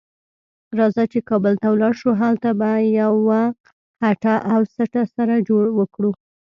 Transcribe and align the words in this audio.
راځه 0.79 1.03
چې 1.11 1.19
کابل 1.29 1.53
ته 1.61 1.67
ولاړ 1.69 1.93
شو؛ 1.99 2.09
هلته 2.21 2.49
به 2.59 2.69
یوه 3.01 3.41
هټه 4.03 4.33
او 4.53 4.59
سټه 4.75 5.03
سره 5.15 5.35
وکړو. 5.77 6.11